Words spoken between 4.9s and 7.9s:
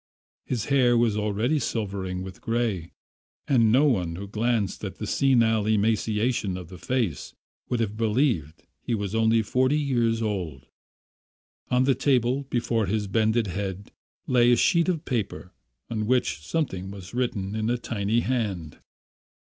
the senile emaciation of the face would